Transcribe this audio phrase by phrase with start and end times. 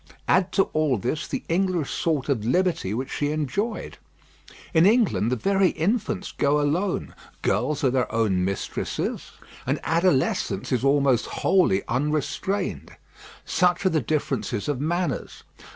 [0.27, 3.99] Add to all this the English sort of liberty which she enjoyed.
[4.73, 9.33] In England the very infants go alone, girls are their own mistresses,
[9.63, 12.93] and adolescence is almost wholly unrestrained.
[13.45, 15.43] Such are the differences of manners.